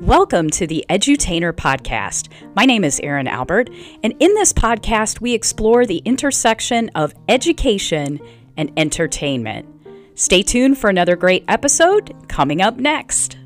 Welcome 0.00 0.50
to 0.50 0.66
the 0.66 0.84
Edutainer 0.88 1.52
podcast. 1.52 2.28
My 2.54 2.64
name 2.64 2.84
is 2.84 3.00
Erin 3.00 3.26
Albert, 3.26 3.68
and 4.02 4.14
in 4.20 4.34
this 4.34 4.52
podcast, 4.52 5.20
we 5.20 5.34
explore 5.34 5.84
the 5.84 6.02
intersection 6.04 6.90
of 6.94 7.14
education 7.28 8.20
and 8.56 8.72
entertainment. 8.76 9.68
Stay 10.14 10.42
tuned 10.42 10.78
for 10.78 10.88
another 10.88 11.16
great 11.16 11.44
episode 11.48 12.14
coming 12.28 12.62
up 12.62 12.76
next. 12.76 13.36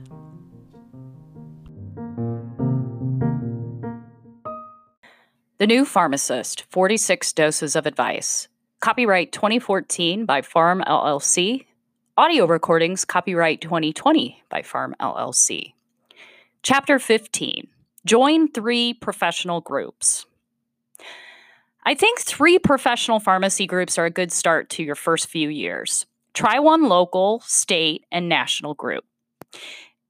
The 5.59 5.67
New 5.67 5.85
Pharmacist 5.85 6.65
46 6.71 7.33
Doses 7.33 7.77
of 7.77 7.87
Advice. 7.87 8.49
Copyright 8.81 9.33
2014 9.33 10.27
by 10.27 10.41
Pharm 10.41 10.85
LLC. 10.85 11.67
Audio 12.19 12.47
recordings 12.47 13.05
copyright 13.05 13.61
2020 13.61 14.43
by 14.51 14.61
Pharm 14.61 14.93
LLC. 15.01 15.73
Chapter 16.65 17.01
15 17.01 17.67
Join 18.07 18.47
three 18.47 18.95
professional 18.95 19.61
groups. 19.61 20.27
I 21.85 21.97
think 21.97 22.21
three 22.21 22.61
professional 22.61 23.19
pharmacy 23.19 23.67
groups 23.67 23.99
are 23.99 24.05
a 24.05 24.11
good 24.11 24.31
start 24.31 24.71
to 24.71 24.85
your 24.85 24.95
first 24.95 25.27
few 25.27 25.49
years. 25.49 26.07
Try 26.35 26.61
one 26.61 26.89
local, 26.89 27.41
state, 27.45 28.05
and 28.13 28.29
national 28.29 28.75
group. 28.75 29.03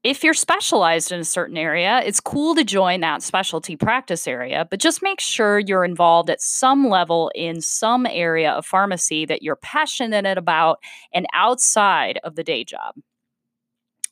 If 0.03 0.23
you're 0.23 0.35
specialized 0.35 1.11
in 1.11 1.19
a 1.19 1.23
certain 1.23 1.57
area, 1.57 2.03
it's 2.05 2.19
cool 2.19 2.53
to 2.53 2.63
join 2.63 2.99
that 2.99 3.23
specialty 3.23 3.75
practice 3.75 4.27
area, 4.27 4.67
but 4.69 4.79
just 4.79 5.01
make 5.01 5.21
sure 5.21 5.57
you're 5.57 5.83
involved 5.83 6.29
at 6.29 6.39
some 6.39 6.87
level 6.87 7.31
in 7.33 7.61
some 7.61 8.05
area 8.05 8.51
of 8.51 8.63
pharmacy 8.63 9.25
that 9.25 9.41
you're 9.41 9.55
passionate 9.55 10.37
about 10.37 10.77
and 11.11 11.25
outside 11.33 12.19
of 12.23 12.35
the 12.35 12.43
day 12.43 12.63
job. 12.63 12.93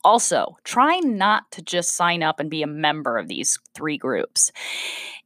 Also, 0.04 0.58
try 0.64 1.00
not 1.00 1.52
to 1.52 1.62
just 1.62 1.96
sign 1.96 2.24
up 2.24 2.40
and 2.40 2.50
be 2.50 2.64
a 2.64 2.68
member 2.68 3.18
of 3.18 3.28
these 3.28 3.60
three 3.76 3.98
groups. 3.98 4.52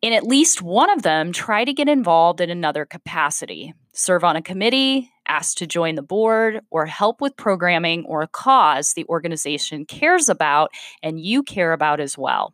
In 0.02 0.12
at 0.12 0.26
least 0.26 0.62
one 0.62 0.90
of 0.90 1.02
them, 1.02 1.32
try 1.32 1.64
to 1.64 1.74
get 1.74 1.88
involved 1.88 2.42
in 2.42 2.50
another 2.50 2.86
capacity. 2.86 3.74
Serve 3.94 4.26
on 4.26 4.36
a 4.36 4.42
committee, 4.42 5.12
ask 5.28 5.58
to 5.58 5.68
join 5.68 5.96
the 5.96 6.02
board, 6.02 6.60
or 6.70 6.86
help 6.86 7.22
with 7.22 7.38
programming 7.38 8.06
or 8.06 8.22
a 8.22 8.28
cause 8.28 8.94
the 8.94 9.06
organization 9.06 9.86
cares 9.86 10.28
about 10.28 10.72
and 11.02 11.20
you 11.20 11.42
care 11.42 11.72
about 11.72 12.00
as 12.02 12.18
well. 12.18 12.54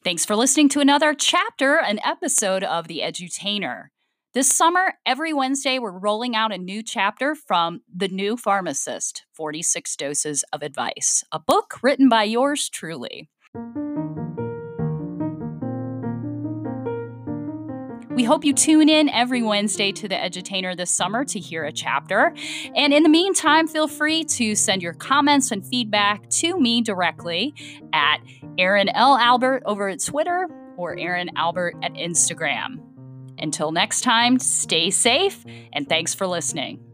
Thanks 0.03 0.25
for 0.25 0.35
listening 0.35 0.67
to 0.67 0.81
another 0.81 1.13
chapter, 1.13 1.77
an 1.77 2.01
episode 2.03 2.65
of 2.65 2.89
The 2.89 3.03
Edutainer. 3.05 3.85
This 4.33 4.49
summer, 4.49 4.95
every 5.05 5.31
Wednesday, 5.31 5.77
we're 5.77 5.91
rolling 5.91 6.35
out 6.35 6.51
a 6.51 6.57
new 6.57 6.81
chapter 6.81 7.35
from 7.35 7.81
The 7.95 8.07
New 8.07 8.35
Pharmacist 8.35 9.25
46 9.31 9.95
Doses 9.95 10.44
of 10.51 10.63
Advice, 10.63 11.23
a 11.31 11.38
book 11.38 11.77
written 11.83 12.09
by 12.09 12.23
yours 12.23 12.67
truly. 12.67 13.29
We 18.09 18.23
hope 18.23 18.44
you 18.44 18.55
tune 18.55 18.89
in 18.89 19.07
every 19.09 19.44
Wednesday 19.44 19.91
to 19.91 20.07
the 20.07 20.16
Edutainer 20.16 20.75
this 20.75 20.89
summer 20.89 21.23
to 21.25 21.39
hear 21.39 21.63
a 21.65 21.71
chapter. 21.71 22.33
And 22.75 22.91
in 22.91 23.03
the 23.03 23.09
meantime, 23.09 23.67
feel 23.67 23.88
free 23.88 24.23
to 24.23 24.55
send 24.55 24.81
your 24.81 24.94
comments 24.94 25.51
and 25.51 25.63
feedback 25.63 26.27
to 26.31 26.59
me 26.59 26.81
directly 26.81 27.53
at 27.94 28.17
Erin 28.57 28.89
L. 28.89 29.15
Albert 29.15 29.61
over 29.67 29.89
at 29.89 30.03
Twitter 30.03 30.47
or 30.75 30.97
Erin 30.97 31.29
Albert 31.35 31.75
at 31.83 31.94
Instagram. 31.94 32.92
Until 33.38 33.71
next 33.71 34.01
time, 34.01 34.39
stay 34.39 34.89
safe 34.91 35.45
and 35.73 35.88
thanks 35.88 36.13
for 36.13 36.27
listening. 36.27 36.92